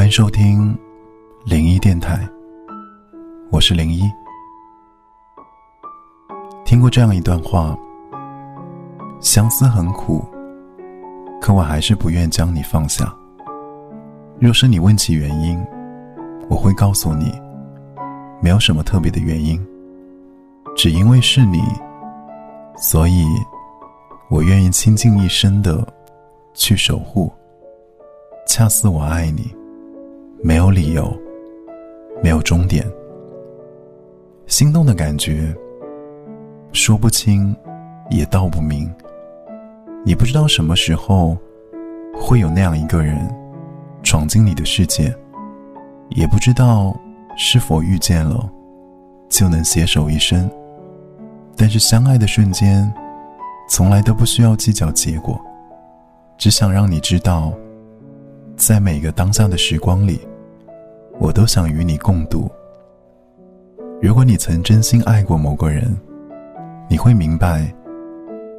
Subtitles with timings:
[0.00, 0.74] 欢迎收听
[1.44, 2.26] 零一电台，
[3.50, 4.10] 我是零一。
[6.64, 7.76] 听过这样一段话：
[9.20, 10.24] 相思很苦，
[11.38, 13.14] 可我还是不愿将你放下。
[14.38, 15.62] 若是你问起原因，
[16.48, 17.38] 我会告诉你，
[18.40, 19.62] 没有什么特别的原因，
[20.74, 21.60] 只因为是你，
[22.74, 23.26] 所以
[24.30, 25.86] 我愿意倾尽一生的
[26.54, 27.30] 去守护。
[28.46, 29.59] 恰似我爱你。
[30.42, 31.14] 没有理由，
[32.22, 32.86] 没有终点。
[34.46, 35.54] 心动的感觉，
[36.72, 37.54] 说不清，
[38.08, 38.90] 也道不明。
[40.02, 41.36] 你不知道什么时候
[42.18, 43.18] 会有那样一个人
[44.02, 45.14] 闯进你的世界，
[46.08, 46.98] 也不知道
[47.36, 48.50] 是否遇见了
[49.28, 50.50] 就能携手一生。
[51.54, 52.90] 但是相爱的瞬间，
[53.68, 55.38] 从来都不需要计较结果，
[56.38, 57.52] 只想让你知道，
[58.56, 60.18] 在每个当下的时光里。
[61.20, 62.50] 我都想与你共度。
[64.00, 65.94] 如果你曾真心爱过某个人，
[66.88, 67.70] 你会明白，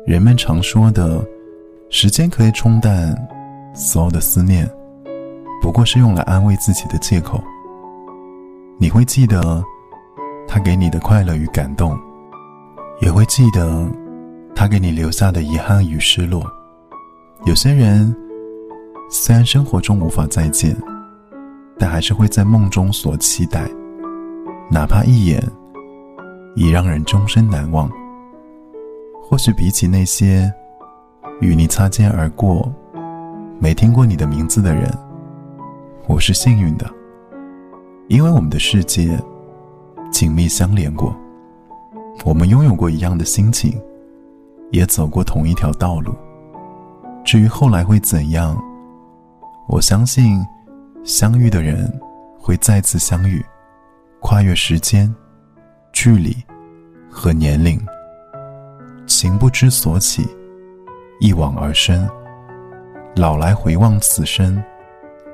[0.05, 1.25] 人们常说的
[1.89, 3.13] “时间可以冲淡
[3.73, 4.69] 所有的思念”，
[5.59, 7.43] 不过是用来安慰自己的借口。
[8.77, 9.63] 你会记得
[10.47, 11.97] 他给你的快乐与感动，
[13.01, 13.89] 也会记得
[14.55, 16.45] 他给你留下的遗憾与失落。
[17.45, 18.15] 有些人，
[19.09, 20.75] 虽然生活中无法再见。
[21.81, 23.67] 但还是会在梦中所期待，
[24.69, 25.43] 哪怕一眼，
[26.55, 27.89] 已让人终身难忘。
[29.19, 30.47] 或许比起那些
[31.39, 32.71] 与你擦肩而过、
[33.59, 34.95] 没听过你的名字的人，
[36.05, 36.87] 我是幸运的，
[38.09, 39.19] 因为我们的世界
[40.11, 41.15] 紧密相连过，
[42.23, 43.75] 我们拥有过一样的心情，
[44.69, 46.13] 也走过同一条道路。
[47.25, 48.55] 至于后来会怎样，
[49.67, 50.45] 我相信。
[51.03, 51.91] 相遇的人
[52.39, 53.43] 会再次相遇，
[54.19, 55.13] 跨越时间、
[55.91, 56.35] 距离
[57.09, 57.79] 和年龄。
[59.07, 60.27] 情不知所起，
[61.19, 62.07] 一往而深。
[63.15, 64.63] 老来回望此生，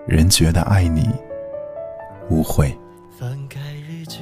[0.07, 1.07] 仍觉得爱你
[2.29, 2.75] 无悔。
[3.19, 4.19] 翻开日记，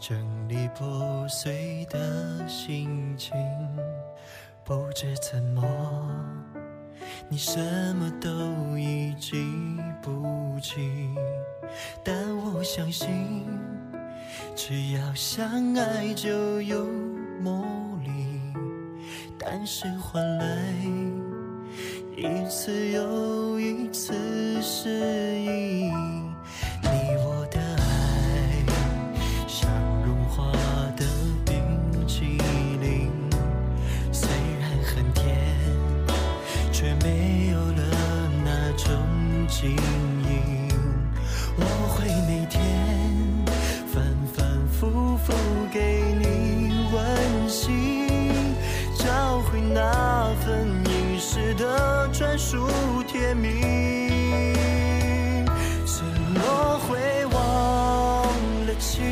[0.00, 0.18] 整
[0.48, 3.32] 理破碎的心情，
[4.64, 5.62] 不知怎么。
[7.28, 7.58] 你什
[7.96, 9.44] 么都已记
[10.00, 11.14] 不清，
[12.04, 13.08] 但我相信，
[14.54, 16.86] 只要相爱就有
[17.40, 17.64] 魔
[18.04, 18.40] 力。
[19.38, 20.46] 但是换来
[22.16, 24.14] 一次又一次
[24.62, 24.88] 失
[25.40, 25.48] 意，
[51.56, 52.68] 的专属
[53.06, 53.48] 甜蜜
[55.84, 56.04] 怎
[56.34, 57.36] 么会忘
[58.66, 59.04] 了情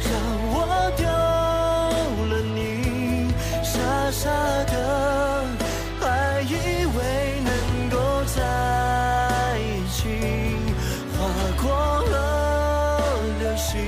[0.00, 0.12] 让
[0.50, 1.06] 我丢
[2.28, 3.78] 了你傻
[4.10, 4.30] 傻
[4.64, 5.44] 的
[6.00, 10.08] 还以为能够在一起
[11.18, 11.26] 划
[11.62, 13.78] 过了流星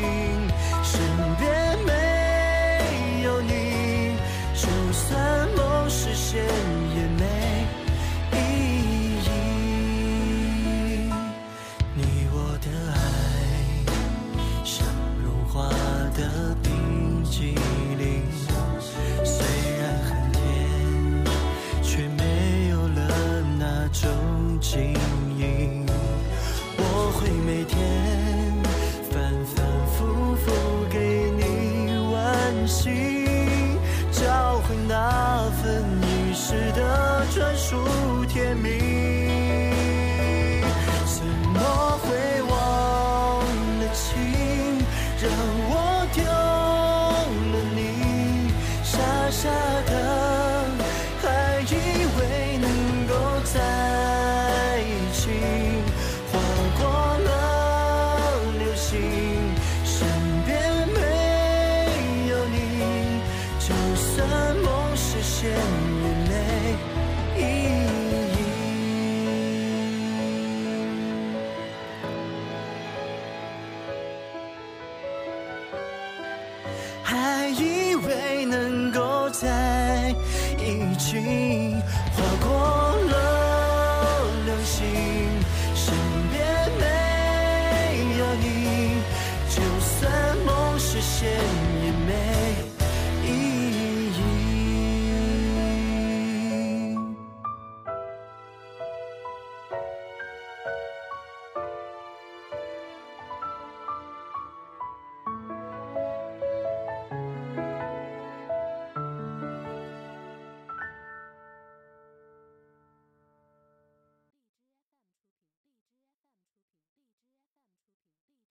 [0.83, 1.01] 身
[1.39, 4.17] 边没有你
[4.55, 6.84] 就算梦实现。
[35.63, 38.69] 分一时的专属甜蜜，
[41.07, 41.61] 怎么
[42.03, 42.07] 会
[42.43, 42.53] 忘
[43.81, 44.13] 了情，
[45.21, 45.31] 让
[45.71, 45.73] 我
[46.13, 47.79] 丢了你，
[48.83, 48.99] 傻
[49.31, 49.49] 傻
[49.87, 49.93] 的
[51.23, 51.25] 还
[51.63, 51.73] 以
[52.19, 52.21] 为
[52.59, 52.67] 能
[53.07, 53.13] 够
[53.45, 53.55] 在
[78.05, 80.15] 以为能够在
[80.59, 81.75] 一起，
[82.13, 84.85] 划过了流星。